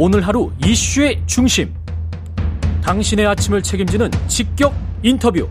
오늘 0.00 0.24
하루 0.24 0.52
이슈의 0.64 1.20
중심. 1.26 1.74
당신의 2.84 3.26
아침을 3.26 3.60
책임지는 3.64 4.08
직격 4.28 4.72
인터뷰. 5.02 5.48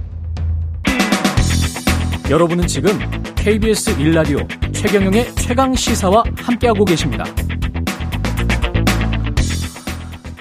여러분은 2.31 2.65
지금 2.65 2.91
KBS 3.35 3.99
일라디오 3.99 4.39
최경영의 4.71 5.35
최강 5.35 5.75
시사와 5.75 6.23
함께하고 6.37 6.85
계십니다. 6.85 7.25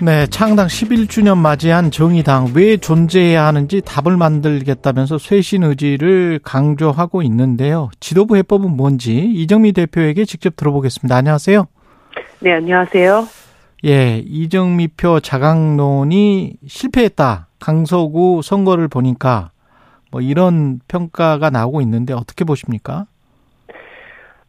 네, 0.01 0.29
창당 0.29 0.69
11주년 0.69 1.37
맞이한 1.39 1.91
정의당 1.91 2.53
왜 2.55 2.77
존재해야 2.77 3.45
하는지 3.45 3.83
답을 3.85 4.17
만들겠다면서 4.17 5.19
쇄신 5.19 5.65
의지를 5.65 6.39
강조하고 6.45 7.23
있는데요. 7.23 7.91
지도부 7.99 8.37
해법은 8.37 8.71
뭔지 8.77 9.17
이정미 9.17 9.73
대표에게 9.73 10.25
직접 10.27 10.55
들어보겠습니다. 10.55 11.17
안녕하세요. 11.17 11.67
네, 12.39 12.53
안녕하세요. 12.53 13.46
예, 13.85 14.23
이정미표 14.25 15.21
자강론이 15.21 16.55
실패했다. 16.67 17.49
강서구 17.61 18.41
선거를 18.43 18.89
보니까 18.89 19.51
뭐 20.11 20.21
이런 20.21 20.81
평가가 20.89 21.51
나오고 21.51 21.81
있는데 21.83 22.15
어떻게 22.15 22.45
보십니까? 22.45 23.07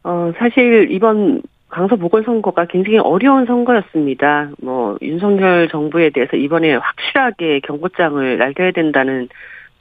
어, 0.04 0.32
사실 0.38 0.88
이번 0.90 1.42
강서 1.68 1.96
보궐선거가 1.96 2.64
굉장히 2.66 2.98
어려운 2.98 3.44
선거였습니다. 3.44 4.50
뭐 4.62 4.96
윤석열 5.02 5.68
정부에 5.68 6.10
대해서 6.10 6.36
이번에 6.36 6.74
확실하게 6.74 7.60
경고장을 7.60 8.38
날려야 8.38 8.70
된다는 8.72 9.28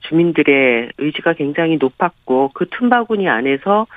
주민들의 0.01 0.91
의지가 0.97 1.33
굉장히 1.33 1.77
높았고 1.77 2.51
그 2.53 2.67
틈바구니 2.69 3.29
안에서 3.29 3.87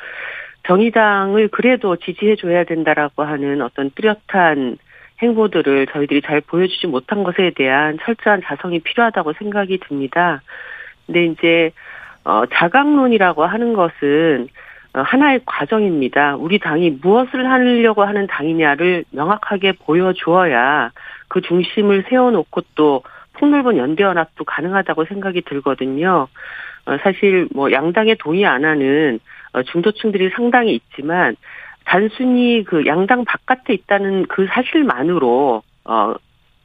정의당을 0.68 1.48
그래도 1.48 1.96
지지해 1.96 2.36
줘야 2.36 2.64
된다라고 2.64 3.24
하는 3.24 3.60
어떤 3.62 3.90
뚜렷한 3.90 4.78
행보들을 5.22 5.86
저희들이 5.88 6.22
잘 6.22 6.40
보여주지 6.40 6.86
못한 6.86 7.22
것에 7.24 7.52
대한 7.54 7.98
철저한 8.02 8.42
자성이 8.44 8.80
필요하다고 8.80 9.34
생각이 9.34 9.78
듭니다. 9.78 10.42
근데 11.06 11.26
이제 11.26 11.72
어 12.24 12.44
자강론이라고 12.52 13.44
하는 13.44 13.72
것은 13.72 14.48
어, 14.92 15.02
하나의 15.02 15.40
과정입니다. 15.46 16.36
우리 16.36 16.58
당이 16.58 16.98
무엇을 17.02 17.48
하려고 17.48 18.02
하는 18.02 18.26
당이냐를 18.26 19.04
명확하게 19.10 19.72
보여주어야 19.84 20.90
그 21.28 21.40
중심을 21.42 22.06
세워놓고 22.08 22.62
또 22.74 23.02
폭넓은 23.34 23.76
연대연합도 23.76 24.44
가능하다고 24.44 25.04
생각이 25.04 25.42
들거든요. 25.42 26.28
어, 26.86 26.96
사실 27.02 27.48
뭐 27.54 27.70
양당에 27.70 28.16
동의 28.16 28.44
안 28.46 28.64
하는 28.64 29.20
어, 29.52 29.62
중도층들이 29.62 30.30
상당히 30.30 30.74
있지만 30.74 31.36
단순히 31.84 32.64
그 32.64 32.86
양당 32.86 33.24
바깥에 33.24 33.72
있다는 33.74 34.26
그 34.26 34.46
사실만으로 34.52 35.62
어 35.84 36.14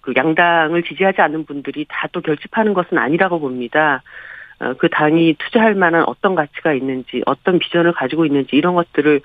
그 0.05 0.13
양당을 0.15 0.83
지지하지 0.83 1.21
않는 1.21 1.45
분들이 1.45 1.85
다 1.89 2.07
또 2.11 2.21
결집하는 2.21 2.73
것은 2.75 2.97
아니라고 2.97 3.39
봅니다. 3.39 4.03
어, 4.59 4.73
그 4.77 4.87
당이 4.89 5.35
투자할 5.39 5.73
만한 5.75 6.03
어떤 6.07 6.35
가치가 6.35 6.71
있는지, 6.71 7.23
어떤 7.25 7.59
비전을 7.59 7.91
가지고 7.93 8.25
있는지 8.25 8.55
이런 8.55 8.75
것들을 8.75 9.19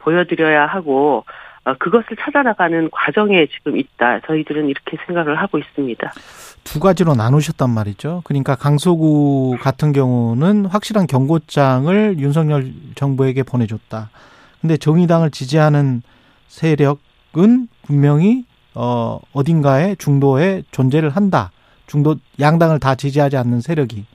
보여드려야 0.00 0.66
하고 0.66 1.24
어, 1.64 1.74
그것을 1.74 2.16
찾아나가는 2.20 2.90
과정에 2.90 3.46
지금 3.46 3.78
있다. 3.78 4.20
저희들은 4.26 4.68
이렇게 4.68 4.98
생각을 5.06 5.36
하고 5.36 5.58
있습니다. 5.58 6.12
두 6.64 6.80
가지로 6.80 7.14
나누셨단 7.14 7.70
말이죠. 7.70 8.22
그러니까 8.24 8.56
강서구 8.56 9.56
같은 9.60 9.92
경우는 9.92 10.66
확실한 10.66 11.06
경고장을 11.06 12.18
윤석열 12.18 12.66
정부에게 12.96 13.44
보내줬다. 13.44 14.10
근데 14.64 14.78
정의당을 14.78 15.30
지지하는 15.30 16.00
세력은 16.48 17.68
분명히 17.82 18.46
어 18.74 19.20
어딘가에 19.34 19.94
중도에 19.96 20.62
존재를 20.70 21.10
한다. 21.10 21.52
중도 21.86 22.16
양당을 22.40 22.80
다 22.80 22.94
지지하지 22.94 23.36
않는 23.36 23.60
세력이 23.60 24.06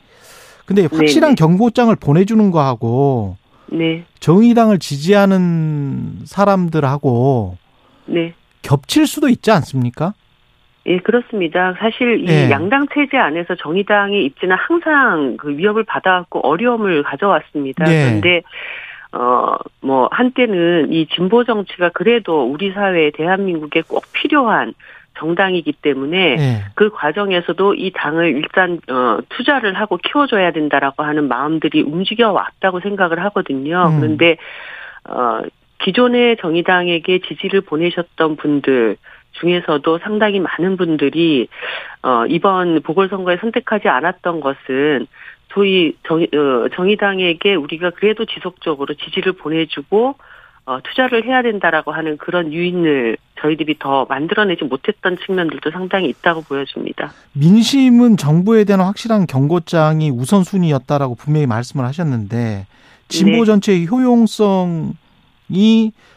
근데 0.66 0.88
확실한 0.92 1.36
네네. 1.36 1.36
경고장을 1.36 1.96
보내주는 1.98 2.50
거하고 2.50 3.38
네. 3.68 4.06
정의당을 4.22 4.80
지지하는 4.80 6.22
사람들하고 6.26 7.58
네. 8.08 8.34
겹칠 8.64 9.06
수도 9.06 9.30
있지 9.30 9.52
않습니까? 9.52 10.16
예, 10.88 10.98
그렇습니다. 10.98 11.76
사실 11.78 12.28
이 12.28 12.28
예. 12.28 12.50
양당 12.50 12.88
체제 12.92 13.18
안에서 13.18 13.54
정의당의 13.54 14.26
입지는 14.26 14.56
항상 14.58 15.38
그 15.38 15.56
위협을 15.56 15.84
받아왔고 15.84 16.40
어려움을 16.40 17.04
가져왔습니다. 17.04 17.86
예. 17.94 18.06
그런데 18.06 18.42
어, 19.12 19.56
뭐, 19.82 20.08
한때는 20.12 20.94
이 20.94 21.08
진보 21.08 21.44
정치가 21.44 21.90
그래도 21.90 22.44
우리 22.44 22.72
사회 22.72 23.12
대한민국에 23.12 23.82
꼭 23.82 24.04
필요한 24.14 24.74
정당이기 25.18 25.74
때문에 25.74 26.36
네. 26.36 26.62
그 26.76 26.90
과정에서도 26.90 27.74
이 27.74 27.92
당을 27.94 28.36
일단 28.36 28.80
어, 28.90 29.20
투자를 29.30 29.74
하고 29.74 29.98
키워줘야 29.98 30.52
된다라고 30.52 31.04
하는 31.04 31.28
마음들이 31.28 31.82
움직여 31.82 32.32
왔다고 32.32 32.80
생각을 32.80 33.24
하거든요. 33.26 33.90
음. 33.90 34.00
그런데 34.00 34.38
어, 35.10 35.42
기존의 35.80 36.38
정의당에게 36.38 37.20
지지를 37.20 37.62
보내셨던 37.62 38.38
분들 38.38 38.98
중에서도 39.34 40.00
상당히 40.00 40.40
많은 40.40 40.78
분들이 40.78 41.48
어, 42.02 42.26
이번 42.28 42.82
보궐선거에 42.82 43.38
선택하지 43.38 43.88
않았던 43.88 44.40
것은 44.40 45.08
소위 45.54 45.94
정, 46.08 46.22
어, 46.22 46.70
정의당에게 46.76 47.56
우리가 47.56 47.92
그래도 47.92 48.26
지속적으로 48.26 48.94
지지를 48.94 49.34
보내주고 49.34 50.16
어, 50.66 50.80
투자를 50.84 51.26
해야 51.26 51.42
된다라고 51.42 51.92
하는 51.92 52.18
그런 52.18 52.54
유인을 52.54 53.18
저희들이 53.42 53.80
더 53.80 54.06
만들어내지 54.08 54.66
못했던 54.66 55.18
측면들도 55.26 55.72
상당히 55.72 56.10
있다고 56.10 56.42
보여집니다. 56.42 57.12
민심은 57.34 58.18
정부에 58.18 58.66
대한 58.66 58.82
확실한 58.82 59.26
경고장이 59.26 60.12
우선순위였다라고 60.12 61.16
분명히 61.16 61.48
말씀을 61.48 61.86
하셨는데 61.86 62.68
진보 63.08 63.40
네. 63.40 63.46
전체의 63.46 63.88
효용성이 63.88 64.94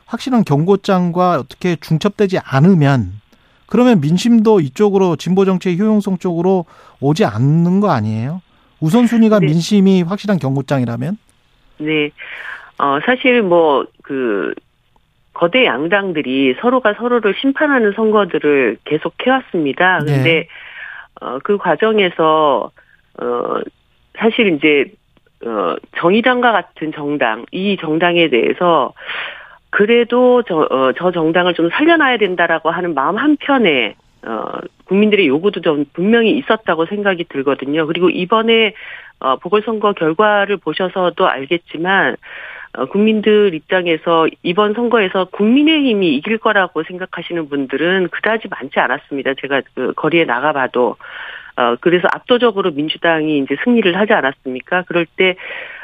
확실한 0.05 0.45
경고장과 0.45 1.39
어떻게 1.39 1.77
중첩되지 1.77 2.39
않으면 2.45 3.23
그러면 3.65 4.03
민심도 4.03 4.61
이쪽으로 4.61 5.17
진보 5.17 5.47
정치의 5.47 5.79
효용성 5.79 6.19
쪽으로 6.19 6.67
오지 7.01 7.25
않는 7.25 7.81
거 7.81 7.91
아니에요? 7.91 8.43
우선순위가 8.83 9.39
네. 9.39 9.47
민심이 9.47 10.03
확실한 10.03 10.39
경고장이라면? 10.39 11.17
네. 11.79 12.11
어, 12.79 12.99
사실 13.07 13.43
뭐, 13.43 13.87
그, 14.03 14.53
거대 15.33 15.65
양당들이 15.65 16.57
서로가 16.61 16.95
서로를 16.95 17.35
심판하는 17.41 17.93
선거들을 17.93 18.79
계속 18.85 19.15
해왔습니다. 19.25 20.01
네. 20.01 20.05
근데, 20.13 20.33
네. 20.33 20.49
어, 21.21 21.39
그 21.43 21.57
과정에서, 21.57 22.71
어, 23.21 23.61
사실 24.19 24.55
이제, 24.55 24.93
어, 25.47 25.77
정의당과 25.97 26.53
같은 26.53 26.93
정당, 26.93 27.47
이 27.53 27.77
정당에 27.81 28.29
대해서, 28.29 28.93
그래도 29.71 30.43
저, 30.43 30.67
어, 30.71 30.93
저 30.99 31.13
정당을 31.13 31.55
좀 31.55 31.71
살려놔야 31.71 32.19
된다라고 32.19 32.71
하는 32.71 32.95
마음 32.95 33.17
한편에, 33.17 33.95
어, 34.25 34.59
국민들의 34.85 35.27
요구도 35.27 35.61
좀 35.61 35.85
분명히 35.93 36.37
있었다고 36.39 36.87
생각이 36.87 37.25
들거든요. 37.25 37.87
그리고 37.87 38.09
이번에, 38.11 38.75
어, 39.19 39.37
보궐선거 39.37 39.93
결과를 39.93 40.59
보셔서도 40.59 41.29
알겠지만, 41.29 42.17
어, 42.75 42.87
국민들 42.87 43.55
입장에서 43.55 44.27
이번 44.43 44.75
선거에서 44.75 45.27
국민의힘이 45.27 46.15
이길 46.15 46.39
거라고 46.39 46.83
생각하시는 46.85 47.49
분들은 47.49 48.09
그다지 48.09 48.49
많지 48.49 48.79
않았습니다. 48.79 49.35
제가 49.41 49.63
그 49.75 49.93
거리에 49.95 50.25
나가봐도 50.25 50.97
어 51.55 51.77
그래서 51.83 52.09
압도적으로 52.11 52.71
민주당이 52.71 53.41
이제 53.41 53.57
승리를 53.63 53.95
하지 53.95 54.15
않았습니까? 54.15 54.85
그럴 54.87 55.05
때 55.05 55.37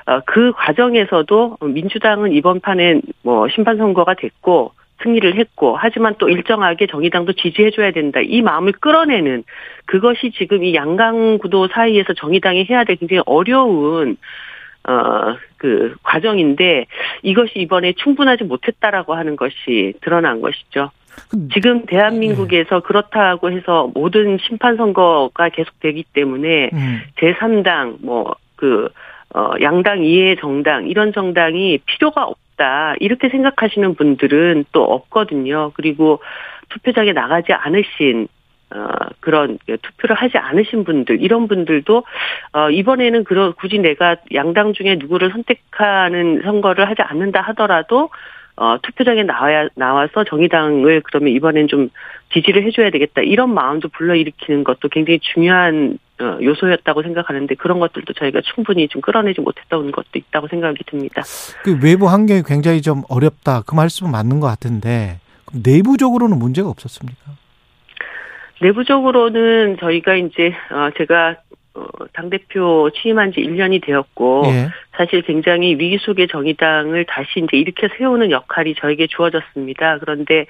어, 0.06 0.20
그 0.24 0.52
과정에서도 0.52 1.58
민주당은 1.60 2.32
이번 2.32 2.60
판엔 2.60 3.02
뭐 3.22 3.48
심판 3.50 3.76
선거가 3.76 4.14
됐고 4.14 4.72
승리를 5.02 5.38
했고 5.38 5.76
하지만 5.76 6.14
또 6.18 6.28
일정하게 6.28 6.86
정의당도 6.86 7.34
지지해줘야 7.34 7.92
된다 7.92 8.20
이 8.22 8.42
마음을 8.42 8.72
끌어내는 8.72 9.44
그것이 9.86 10.32
지금 10.32 10.64
이 10.64 10.74
양강 10.74 11.38
구도 11.38 11.68
사이에서 11.68 12.14
정의당이 12.14 12.66
해야 12.68 12.84
될 12.84 12.96
굉장히 12.96 13.22
어려운 13.26 14.16
어, 14.88 15.36
그 15.56 15.94
과정인데 16.02 16.86
이것이 17.22 17.52
이번에 17.56 17.92
충분하지 17.92 18.44
못했다라고 18.44 19.14
하는 19.14 19.36
것이 19.36 19.94
드러난 20.00 20.40
것이죠. 20.40 20.90
지금 21.52 21.84
대한민국에서 21.84 22.76
네. 22.76 22.86
그렇다고 22.86 23.50
해서 23.50 23.90
모든 23.92 24.38
심판 24.38 24.76
선거가 24.76 25.48
계속되기 25.48 26.04
때문에 26.14 26.70
음. 26.72 27.00
제3당 27.18 27.96
뭐 28.00 28.36
그 28.58 28.88
어 29.34 29.52
양당 29.60 30.04
이해 30.04 30.36
정당 30.36 30.88
이런 30.88 31.12
정당이 31.12 31.78
필요가 31.84 32.24
없 32.24 32.38
다 32.58 32.94
이렇게 33.00 33.30
생각하시는 33.30 33.94
분들은 33.94 34.66
또 34.72 34.84
없거든요. 34.84 35.72
그리고 35.74 36.20
투표장에 36.68 37.12
나가지 37.12 37.52
않으신 37.52 38.28
어, 38.70 38.86
그런 39.20 39.58
투표를 39.66 40.14
하지 40.14 40.36
않으신 40.36 40.84
분들, 40.84 41.22
이런 41.22 41.48
분들도, 41.48 42.04
어, 42.52 42.70
이번에는 42.70 43.24
그런, 43.24 43.54
굳이 43.54 43.78
내가 43.78 44.16
양당 44.34 44.74
중에 44.74 44.96
누구를 44.96 45.30
선택하는 45.30 46.42
선거를 46.42 46.86
하지 46.86 47.00
않는다 47.00 47.40
하더라도, 47.40 48.10
어, 48.56 48.76
투표장에 48.82 49.22
나와야, 49.22 49.68
나와서 49.74 50.24
정의당을 50.24 51.00
그러면 51.04 51.32
이번엔 51.32 51.68
좀 51.68 51.88
지지를 52.34 52.64
해줘야 52.64 52.90
되겠다. 52.90 53.22
이런 53.22 53.54
마음도 53.54 53.88
불러일으키는 53.88 54.64
것도 54.64 54.88
굉장히 54.90 55.20
중요한 55.20 55.96
어, 55.96 56.07
요소였다고 56.20 57.02
생각하는데 57.02 57.54
그런 57.54 57.78
것들도 57.78 58.12
저희가 58.14 58.40
충분히 58.54 58.88
좀 58.88 59.00
끌어내지 59.00 59.40
못했던 59.40 59.90
것도 59.90 60.06
있다고 60.14 60.48
생각이 60.48 60.82
듭니다. 60.84 61.22
그 61.62 61.78
외부 61.82 62.08
환경이 62.08 62.42
굉장히 62.46 62.82
좀 62.82 63.02
어렵다. 63.08 63.62
그 63.66 63.74
말씀은 63.74 64.10
맞는 64.10 64.40
것 64.40 64.46
같은데 64.46 65.20
내부적으로는 65.52 66.38
문제가 66.38 66.68
없었습니까? 66.68 67.32
내부적으로는 68.60 69.78
저희가 69.78 70.16
이제 70.16 70.54
어, 70.70 70.90
제가 70.96 71.36
어, 71.74 72.06
당대표 72.12 72.90
취임한 72.90 73.32
지 73.32 73.40
1년이 73.40 73.84
되었고, 73.84 74.42
예. 74.46 74.68
사실 74.96 75.22
굉장히 75.22 75.76
위기 75.78 75.98
속의 75.98 76.26
정의당을 76.28 77.04
다시 77.04 77.28
이제 77.36 77.56
일으켜 77.56 77.88
세우는 77.96 78.30
역할이 78.32 78.74
저에게 78.80 79.06
주어졌습니다. 79.06 79.98
그런데, 79.98 80.46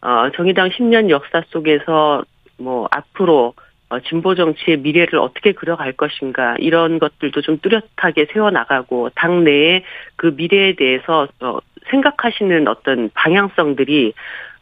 어, 0.00 0.30
정의당 0.36 0.68
10년 0.68 1.10
역사 1.10 1.42
속에서 1.50 2.22
뭐, 2.56 2.86
앞으로, 2.92 3.54
어, 3.56 3.63
진보 4.00 4.34
정치의 4.34 4.78
미래를 4.78 5.18
어떻게 5.18 5.52
그려갈 5.52 5.92
것인가, 5.92 6.56
이런 6.58 6.98
것들도 6.98 7.40
좀 7.42 7.58
뚜렷하게 7.60 8.26
세워나가고, 8.32 9.10
당내에 9.14 9.84
그 10.16 10.34
미래에 10.36 10.74
대해서, 10.74 11.28
어, 11.40 11.58
생각하시는 11.90 12.66
어떤 12.68 13.10
방향성들이, 13.14 14.12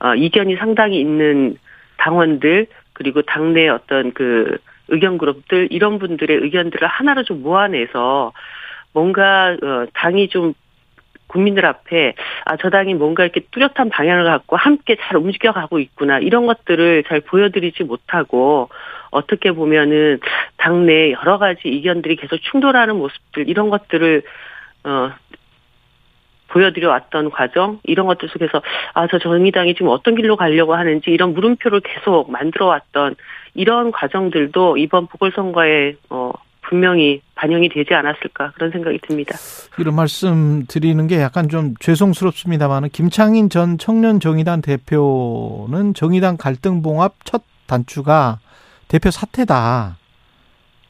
어, 0.00 0.14
이견이 0.14 0.56
상당히 0.56 1.00
있는 1.00 1.56
당원들, 1.98 2.66
그리고 2.92 3.22
당내 3.22 3.68
어떤 3.68 4.12
그, 4.12 4.58
의견 4.88 5.18
그룹들 5.18 5.68
이런 5.70 5.98
분들의 5.98 6.36
의견들을 6.36 6.86
하나로 6.86 7.22
좀 7.24 7.42
모아내서 7.42 8.32
뭔가 8.92 9.56
어 9.62 9.86
당이 9.94 10.28
좀 10.28 10.54
국민들 11.32 11.66
앞에 11.66 12.14
아 12.44 12.56
저 12.56 12.70
당이 12.70 12.94
뭔가 12.94 13.24
이렇게 13.24 13.40
뚜렷한 13.50 13.90
방향을 13.90 14.24
갖고 14.24 14.56
함께 14.56 14.96
잘 15.00 15.16
움직여가고 15.16 15.78
있구나 15.80 16.18
이런 16.18 16.46
것들을 16.46 17.04
잘 17.08 17.20
보여드리지 17.20 17.84
못하고 17.84 18.68
어떻게 19.10 19.52
보면은 19.52 20.20
당내 20.58 21.12
여러 21.12 21.38
가지 21.38 21.60
의견들이 21.64 22.16
계속 22.16 22.36
충돌하는 22.38 22.96
모습들 22.96 23.48
이런 23.48 23.70
것들을 23.70 24.22
어 24.84 25.12
보여드려 26.48 26.90
왔던 26.90 27.30
과정 27.30 27.80
이런 27.84 28.06
것들 28.06 28.28
속에서 28.28 28.62
아 28.94 29.06
저 29.06 29.18
정의당이 29.18 29.74
지금 29.74 29.88
어떤 29.88 30.14
길로 30.14 30.36
가려고 30.36 30.74
하는지 30.74 31.10
이런 31.10 31.32
물음표를 31.34 31.80
계속 31.80 32.30
만들어 32.30 32.66
왔던 32.66 33.16
이런 33.54 33.90
과정들도 33.90 34.76
이번 34.76 35.06
보궐선거에 35.06 35.96
어 36.10 36.31
분명히 36.62 37.20
반영이 37.34 37.68
되지 37.68 37.92
않았을까 37.94 38.52
그런 38.52 38.70
생각이 38.70 38.98
듭니다. 39.06 39.36
이런 39.78 39.94
말씀 39.94 40.64
드리는 40.66 41.06
게 41.06 41.20
약간 41.20 41.48
좀 41.48 41.74
죄송스럽습니다만 41.80 42.88
김창인 42.90 43.50
전 43.50 43.78
청년 43.78 44.20
정의당 44.20 44.62
대표는 44.62 45.94
정의당 45.94 46.36
갈등 46.36 46.82
봉합 46.82 47.14
첫 47.24 47.42
단추가 47.66 48.38
대표 48.88 49.10
사퇴다. 49.10 49.98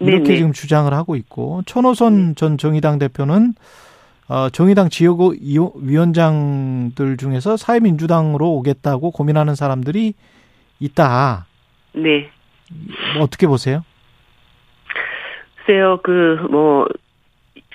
이렇게 0.01 0.25
네네. 0.25 0.37
지금 0.37 0.53
주장을 0.53 0.93
하고 0.93 1.17
있고 1.17 1.63
천호선 1.67 2.29
네. 2.29 2.35
전 2.35 2.59
정의당 2.59 2.99
대표는 2.99 3.55
어, 4.29 4.49
정의당 4.51 4.89
지역 4.89 5.21
위원장들 5.21 7.17
중에서 7.17 7.57
사회민주당으로 7.57 8.51
오겠다고 8.51 9.11
고민하는 9.11 9.55
사람들이 9.55 10.15
있다. 10.81 11.47
네. 11.93 12.31
뭐 13.15 13.25
어떻게 13.25 13.47
보세요? 13.47 13.85
글쎄요, 15.65 16.01
그, 16.03 16.47
뭐, 16.51 16.87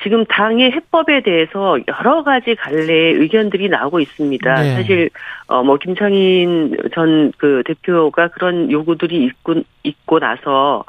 지금 0.03 0.25
당의 0.25 0.71
해법에 0.71 1.21
대해서 1.21 1.79
여러 1.87 2.23
가지 2.23 2.53
갈래의 2.55 3.13
의견들이 3.15 3.67
나오고 3.69 3.99
있습니다. 3.99 4.55
네. 4.61 4.75
사실, 4.75 5.09
어, 5.47 5.63
뭐, 5.63 5.77
김창인 5.77 6.75
전 6.93 7.31
그 7.37 7.63
대표가 7.65 8.27
그런 8.29 8.71
요구들이 8.71 9.23
있고, 9.25 9.55
있고 9.83 10.19
나서, 10.19 10.83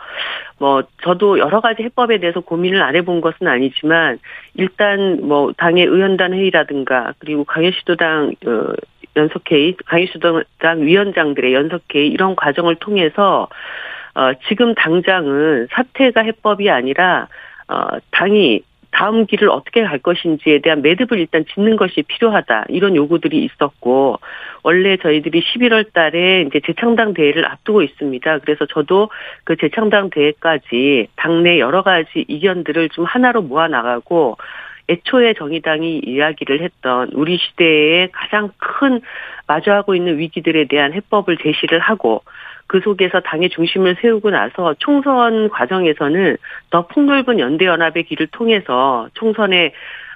뭐, 0.59 0.83
저도 1.03 1.39
여러 1.39 1.61
가지 1.61 1.83
해법에 1.83 2.19
대해서 2.19 2.41
고민을 2.41 2.83
안 2.83 2.97
해본 2.97 3.21
것은 3.21 3.47
아니지만, 3.47 4.19
일단 4.55 5.21
뭐, 5.23 5.53
당의 5.57 5.87
의원단 5.87 6.35
회의라든가, 6.35 7.15
그리고 7.19 7.45
강요시도당, 7.45 8.35
어, 8.47 8.73
연석회의, 9.17 9.77
강요시도당 9.87 10.83
위원장들의 10.83 11.55
연석회의, 11.55 12.09
이런 12.09 12.37
과정을 12.37 12.77
통해서, 12.77 13.49
어, 14.19 14.33
지금 14.49 14.75
당장은 14.75 15.69
사퇴가 15.71 16.23
해법이 16.23 16.69
아니라 16.69 17.29
어, 17.69 17.99
당이 18.11 18.63
다음 18.91 19.27
길을 19.27 19.49
어떻게 19.49 19.85
갈 19.85 19.99
것인지에 19.99 20.59
대한 20.59 20.83
매듭을 20.83 21.21
일단 21.21 21.45
짓는 21.55 21.77
것이 21.77 22.03
필요하다. 22.03 22.65
이런 22.69 22.97
요구들이 22.97 23.45
있었고, 23.45 24.19
원래 24.65 24.97
저희들이 24.97 25.41
11월 25.43 25.93
달에 25.93 26.47
이제 26.49 26.61
재창당 26.67 27.15
대회를 27.15 27.47
앞두고 27.47 27.83
있습니다. 27.83 28.39
그래서 28.39 28.67
저도 28.67 29.11
그 29.45 29.57
재창당 29.57 30.11
대회까지 30.11 31.09
당내 31.17 31.61
여러 31.61 31.83
가지 31.83 32.25
이견들을 32.27 32.89
좀 32.89 33.05
하나로 33.05 33.43
모아나가고, 33.43 34.39
애초에 34.89 35.35
정의당이 35.35 36.01
이야기를 36.07 36.63
했던 36.63 37.11
우리 37.13 37.37
시대의 37.37 38.09
가장 38.11 38.51
큰 38.57 39.01
마주하고 39.47 39.95
있는 39.95 40.19
위기들에 40.19 40.65
대한 40.65 40.95
해법을 40.95 41.37
제시를 41.37 41.79
하고 41.79 42.23
그 42.69 42.81
속에서 42.81 43.21
당의 43.21 43.49
중심을 43.49 43.97
세우고 44.01 44.31
나서 44.31 44.75
총선 44.79 45.49
과정에서는 45.49 46.37
더 46.71 46.87
폭넓은 46.87 47.41
연대연합의 47.41 48.05
길을 48.05 48.29
통해서 48.29 49.09
총선에 49.15 49.73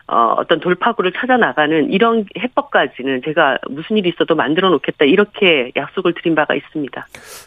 어, 0.06 0.34
어떤 0.36 0.60
돌파구를 0.60 1.12
찾아 1.12 1.36
나가는 1.38 1.90
이런 1.90 2.26
해법까지는 2.38 3.22
제가 3.24 3.58
무슨 3.70 3.96
일이 3.96 4.10
있어도 4.10 4.34
만들어 4.34 4.68
놓겠다 4.68 5.06
이렇게 5.06 5.72
약속을 5.74 6.12
드린 6.14 6.34
바가 6.34 6.54
있습니다. 6.54 7.06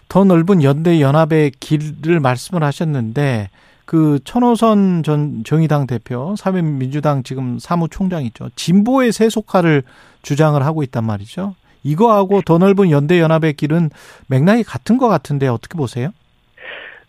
더 0.09 0.23
넓은 0.23 0.63
연대 0.63 0.99
연합의 0.99 1.51
길을 1.59 2.19
말씀을 2.21 2.63
하셨는데 2.63 3.49
그 3.85 4.17
천호선 4.23 5.03
전 5.03 5.43
정의당 5.43 5.85
대표, 5.85 6.35
사회민주당 6.35 7.21
지금 7.21 7.59
사무총장이죠. 7.59 8.49
진보의 8.55 9.11
세속화를 9.11 9.83
주장을 10.23 10.59
하고 10.63 10.81
있단 10.81 11.03
말이죠. 11.03 11.53
이거하고 11.85 12.41
더 12.41 12.57
넓은 12.57 12.89
연대 12.89 13.19
연합의 13.21 13.53
길은 13.53 13.91
맥락이 14.27 14.63
같은 14.63 14.97
것 14.97 15.07
같은데 15.07 15.47
어떻게 15.47 15.77
보세요? 15.77 16.09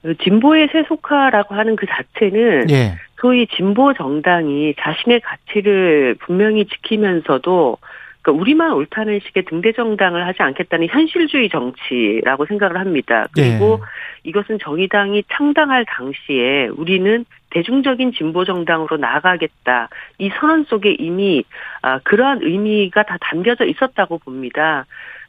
그 0.03 0.15
진보의 0.19 0.69
세속화라고 0.71 1.55
하는 1.55 1.75
그 1.75 1.87
자체는 1.87 2.71
예. 2.71 2.95
소위 3.21 3.47
진보 3.49 3.93
정당이 3.95 4.75
자신의 4.79 5.21
가치를 5.21 6.17
분명히 6.21 6.67
지키면서도 6.67 7.79
그러니까 8.23 8.43
우리만 8.43 8.73
옳다는 8.73 9.21
식의 9.21 9.45
등대 9.47 9.73
정당을 9.73 10.27
하지 10.27 10.43
않겠다는 10.43 10.89
현실주의 10.89 11.49
정치라고 11.49 12.47
생각을 12.47 12.79
합니다. 12.79 13.27
그리고 13.33 13.81
예. 13.81 14.29
이것은 14.31 14.59
정의당이 14.61 15.25
창당할 15.33 15.85
당시에 15.89 16.69
우리는 16.77 17.25
대중적인 17.57 18.13
진보 18.13 18.45
정당으로 18.45 18.99
나아가겠다. 18.99 19.89
이 20.19 20.29
선언 20.39 20.65
속에 20.65 20.95
이미 20.99 21.43
아, 21.81 21.99
그러한 22.01 22.41
의미가 22.43 23.05
다 23.05 23.17
담겨져 23.19 23.65
있었다고 23.65 24.19
봅니다. 24.19 24.85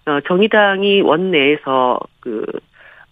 어, 0.05 0.19
정의당이 0.27 1.01
원내에서 1.01 1.98
그 2.19 2.46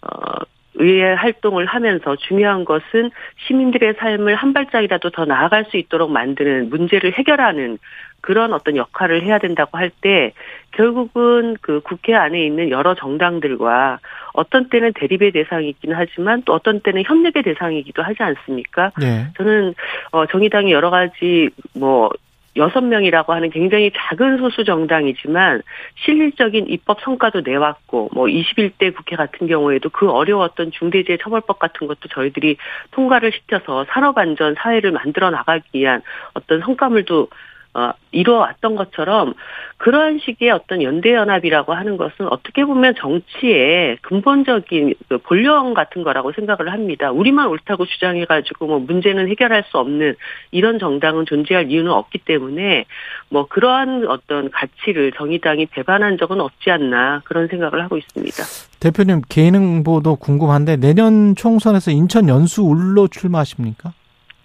어, 0.02 0.44
의회 0.74 1.14
활동을 1.14 1.64
하면서 1.64 2.14
중요한 2.16 2.66
것은 2.66 3.10
시민들의 3.46 3.94
삶을 3.98 4.34
한 4.34 4.52
발짝이라도 4.52 5.08
더 5.08 5.24
나아갈 5.24 5.64
수 5.70 5.78
있도록 5.78 6.10
만드는 6.10 6.68
문제를 6.68 7.14
해결하는 7.14 7.78
그런 8.26 8.52
어떤 8.52 8.76
역할을 8.76 9.22
해야 9.22 9.38
된다고 9.38 9.78
할 9.78 9.90
때 10.00 10.32
결국은 10.72 11.56
그 11.60 11.80
국회 11.80 12.14
안에 12.14 12.44
있는 12.44 12.70
여러 12.70 12.94
정당들과 12.94 14.00
어떤 14.34 14.68
때는 14.68 14.92
대립의 14.94 15.32
대상이기는 15.32 15.96
하지만 15.96 16.42
또 16.44 16.52
어떤 16.52 16.80
때는 16.80 17.04
협력의 17.06 17.42
대상이기도 17.42 18.02
하지 18.02 18.22
않습니까? 18.22 18.90
네. 19.00 19.28
저는 19.36 19.74
어 20.10 20.26
정의당이 20.26 20.72
여러 20.72 20.90
가지 20.90 21.48
뭐 21.74 22.10
여섯 22.56 22.80
명이라고 22.80 23.32
하는 23.32 23.50
굉장히 23.50 23.90
작은 23.94 24.38
소수 24.38 24.64
정당이지만 24.64 25.62
실질적인 26.04 26.66
입법 26.68 27.00
성과도 27.02 27.42
내왔고 27.42 28.10
뭐 28.12 28.26
21대 28.26 28.94
국회 28.94 29.14
같은 29.14 29.46
경우에도 29.46 29.88
그 29.90 30.10
어려웠던 30.10 30.72
중대재해 30.72 31.18
처벌법 31.22 31.58
같은 31.58 31.86
것도 31.86 32.08
저희들이 32.10 32.56
통과를 32.92 33.32
시켜서 33.32 33.84
산업 33.90 34.18
안전 34.18 34.54
사회를 34.58 34.92
만들어 34.92 35.30
나가기 35.30 35.64
위한 35.74 36.02
어떤 36.34 36.60
성과물도 36.60 37.28
어, 37.76 37.92
이루어왔던 38.10 38.74
것처럼 38.74 39.34
그러한 39.76 40.18
식의 40.18 40.50
어떤 40.50 40.82
연대연합이라고 40.82 41.74
하는 41.74 41.98
것은 41.98 42.26
어떻게 42.30 42.64
보면 42.64 42.94
정치의 42.96 43.98
근본적인 44.00 44.94
그 45.10 45.18
본령 45.18 45.74
같은 45.74 46.02
거라고 46.02 46.32
생각을 46.32 46.72
합니다. 46.72 47.10
우리만 47.10 47.48
옳다고 47.48 47.84
주장해가지고 47.84 48.66
뭐 48.66 48.78
문제는 48.78 49.28
해결할 49.28 49.64
수 49.70 49.76
없는 49.76 50.16
이런 50.52 50.78
정당은 50.78 51.26
존재할 51.26 51.70
이유는 51.70 51.92
없기 51.92 52.20
때문에 52.24 52.86
뭐 53.28 53.46
그러한 53.46 54.06
어떤 54.08 54.50
가치를 54.50 55.12
정의당이 55.12 55.66
배반한 55.66 56.16
적은 56.16 56.40
없지 56.40 56.70
않나 56.70 57.20
그런 57.24 57.46
생각을 57.48 57.84
하고 57.84 57.98
있습니다. 57.98 58.42
대표님 58.80 59.20
개인 59.28 59.54
행보도 59.54 60.16
궁금한데 60.16 60.76
내년 60.76 61.34
총선에서 61.34 61.90
인천 61.90 62.30
연수 62.30 62.62
울로 62.62 63.08
출마하십니까? 63.08 63.92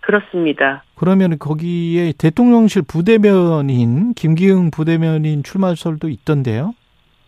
그렇습니다. 0.01 0.83
그러면 0.95 1.37
거기에 1.39 2.13
대통령실 2.17 2.83
부대변인 2.87 4.13
김기흥 4.13 4.71
부대변인 4.71 5.43
출마설도 5.43 6.09
있던데요. 6.09 6.73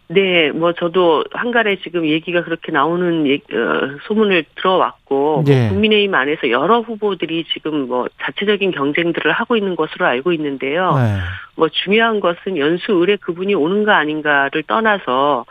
네, 0.09 0.51
뭐 0.51 0.73
저도 0.73 1.23
한간에 1.31 1.77
지금 1.77 2.05
얘기가 2.05 2.43
그렇게 2.43 2.71
나오는 2.71 3.25
얘 3.27 3.35
어, 3.35 3.97
소문을 4.07 4.45
들어왔고 4.55 5.45
예. 5.47 5.61
뭐 5.61 5.69
국민의힘 5.69 6.13
안에서 6.13 6.49
여러 6.49 6.81
후보들이 6.81 7.45
지금 7.53 7.87
뭐 7.87 8.07
자체적인 8.21 8.71
경쟁들을 8.71 9.31
하고 9.31 9.55
있는 9.55 9.75
것으로 9.75 10.05
알고 10.05 10.33
있는데요. 10.33 10.93
네. 10.95 11.19
뭐 11.55 11.69
중요한 11.69 12.19
것은 12.19 12.57
연수 12.57 12.91
의뢰 12.91 13.15
그분이 13.15 13.55
오는가 13.55 13.97
아닌가를 13.97 14.63
떠나서 14.63 15.45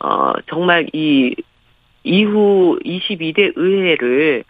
어 0.00 0.32
정말 0.48 0.88
이 0.92 1.34
이후 2.02 2.78
22대 2.84 3.52
의회를 3.54 4.44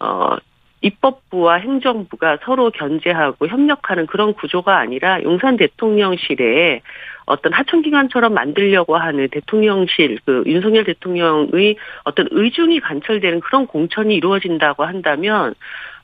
어 0.00 0.36
입법부와 0.80 1.56
행정부가 1.56 2.38
서로 2.44 2.70
견제하고 2.70 3.48
협력하는 3.48 4.06
그런 4.06 4.34
구조가 4.34 4.78
아니라 4.78 5.22
용산 5.22 5.56
대통령실에 5.56 6.82
어떤 7.26 7.52
하청기관처럼 7.52 8.32
만들려고 8.32 8.96
하는 8.96 9.28
대통령실, 9.28 10.18
그 10.24 10.42
윤석열 10.46 10.84
대통령의 10.84 11.76
어떤 12.04 12.26
의중이 12.30 12.80
관철되는 12.80 13.40
그런 13.40 13.66
공천이 13.66 14.14
이루어진다고 14.14 14.84
한다면 14.84 15.54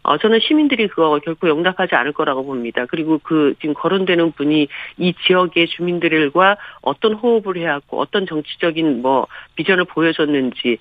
어, 0.05 0.19
저는 0.19 0.39
시민들이 0.41 0.87
그거 0.87 1.19
결코 1.25 1.49
용납하지 1.49 1.95
않을 1.95 2.13
거라고 2.13 2.45
봅니다. 2.45 2.85
그리고 2.87 3.19
그 3.23 3.55
지금 3.61 3.75
거론되는 3.75 4.33
분이 4.33 4.69
이 4.99 5.15
지역의 5.27 5.69
주민들과 5.69 6.59
어떤 6.83 7.15
호흡을 7.15 7.57
해왔고 7.57 7.99
어떤 8.01 8.27
정치적인 8.27 9.01
뭐 9.01 9.27
비전을 9.57 9.87
보여줬는지 9.87 10.79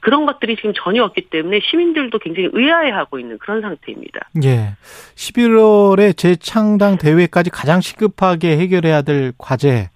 그런 0.00 0.24
것들이 0.24 0.54
지금 0.54 0.72
전혀 0.76 1.02
없기 1.02 1.30
때문에 1.30 1.58
시민들도 1.68 2.16
굉장히 2.20 2.48
의아해하고 2.52 3.18
있는 3.18 3.38
그런 3.38 3.60
상태입니다. 3.60 4.28
예. 4.44 4.74
11월에 5.16 6.16
재창당 6.16 6.98
대회까지 6.98 7.50
가장 7.50 7.80
시급하게 7.80 8.56
해결해야 8.56 9.02
될 9.02 9.32
과제는 9.36 9.88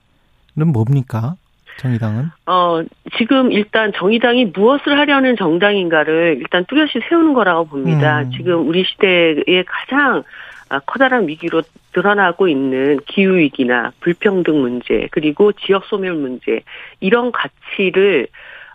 뭡니까? 0.73 1.37
정의당은? 1.78 2.31
어, 2.47 2.83
지금 3.19 3.52
일단 3.52 3.93
정의당이 3.95 4.47
무엇을 4.47 4.99
하려는 4.99 5.37
정당인가를 5.37 6.37
일단 6.38 6.64
뚜렷이 6.66 7.00
세우는 7.09 7.35
거라고 7.35 7.66
봅니다. 7.66 8.21
음. 8.21 8.31
지금 8.33 8.69
우리 8.69 8.85
시대의 8.85 9.64
가장 9.66 10.23
아, 10.69 10.81
커다란 10.81 11.28
위기로 11.28 11.62
드러나고 11.93 12.49
있는 12.49 12.99
기후위기나 13.07 13.93
불평등 14.00 14.61
문제, 14.61 15.09
그리고 15.11 15.52
지역 15.52 15.85
소멸 15.85 16.14
문제, 16.14 16.61
이런 17.00 17.33
가치를 17.33 18.28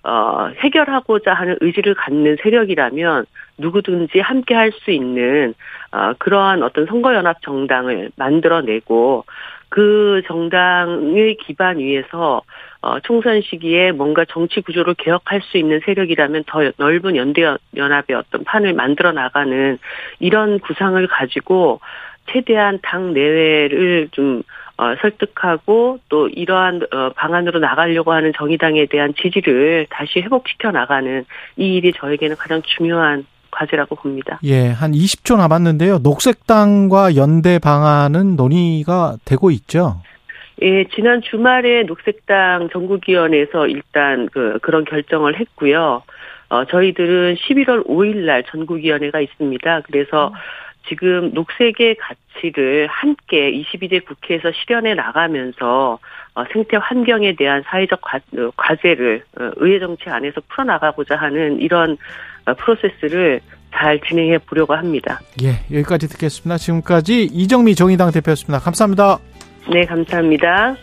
어, 0.04 0.50
해결하고자 0.58 1.34
하는 1.34 1.58
의지를 1.62 1.94
갖는 1.96 2.38
세력이라면 2.42 3.26
누구든지 3.58 4.20
함께 4.20 4.56
할 4.56 4.72
수 4.72 4.92
있는 4.92 5.54
어, 5.92 6.14
그러한 6.18 6.64
어떤 6.64 6.86
선거연합 6.86 7.42
정당을 7.42 8.12
만들어내고 8.16 9.26
그 9.70 10.22
정당의 10.28 11.38
기반 11.38 11.78
위에서 11.78 12.42
어, 12.82 13.00
총선 13.02 13.42
시기에 13.42 13.92
뭔가 13.92 14.26
정치 14.26 14.62
구조를 14.62 14.96
개혁할 14.96 15.42
수 15.42 15.58
있는 15.58 15.82
세력이라면 15.86 16.46
더 16.48 16.72
넓은 16.78 17.16
연대 17.16 17.44
연합의 17.76 18.16
어떤 18.16 18.44
판을 18.44 18.74
만들어 18.74 19.12
나가는 19.12 19.78
이런 20.20 20.60
구상을 20.60 21.06
가지고 21.08 21.82
최대한 22.32 22.80
당 22.82 23.14
내외를 23.14 24.10
좀 24.12 24.44
어, 24.80 24.96
설득하고 25.02 26.00
또 26.08 26.30
이러한 26.30 26.82
어, 26.94 27.10
방안으로 27.10 27.60
나가려고 27.60 28.14
하는 28.14 28.32
정의당에 28.34 28.86
대한 28.86 29.14
지지를 29.14 29.88
다시 29.90 30.22
회복시켜 30.22 30.72
나가는 30.72 31.26
이 31.58 31.76
일이 31.76 31.92
저에게는 31.92 32.38
가장 32.38 32.62
중요한 32.62 33.26
과제라고 33.52 33.96
봅니다. 33.96 34.40
예, 34.46 34.70
한 34.70 34.94
20초 34.94 35.36
남았는데요. 35.36 35.98
녹색당과 35.98 37.18
연대 37.18 37.60
방안은 37.60 38.38
논의가 38.38 39.18
되고 39.26 39.52
있죠. 39.52 40.02
예, 40.62 40.86
지난 40.96 41.22
주말에 41.22 41.84
녹색당 41.84 42.70
전국위원회에서 42.72 43.68
일단 43.68 44.30
그 44.32 44.60
그런 44.62 44.86
결정을 44.86 45.38
했고요. 45.42 46.04
어, 46.48 46.66
저희들은 46.66 47.36
11월 47.36 47.86
5일 47.86 48.26
날 48.26 48.44
전국위원회가 48.46 49.20
있습니다. 49.20 49.82
그래서 49.82 50.32
지금 50.88 51.32
녹색의 51.34 51.98
가치를 51.98 52.88
함께 52.88 53.52
22대 53.52 54.04
국회에서 54.06 54.52
실현해 54.52 54.96
나가면서 54.96 56.00
어, 56.34 56.44
생태 56.52 56.78
환경에 56.78 57.36
대한 57.36 57.64
사회적 57.66 58.00
과, 58.02 58.18
어, 58.18 58.50
과제를 58.56 59.24
어, 59.40 59.52
의회 59.58 59.80
정치 59.80 60.10
안에서 60.10 60.42
풀어나가고자 60.48 61.16
하는 61.16 61.60
이런 61.60 61.98
어, 62.46 62.54
프로세스를 62.54 63.42
잘 63.72 64.00
진행해 64.02 64.38
보려고 64.40 64.74
합니다. 64.74 65.20
예, 65.44 65.60
여기까지 65.72 66.08
듣겠습니다. 66.08 66.58
지금까지 66.58 67.26
이정미 67.32 67.76
정의당 67.76 68.12
대표였습니다. 68.12 68.60
감사합니다. 68.60 69.20
네, 69.72 69.86
감사합니다. 69.86 70.76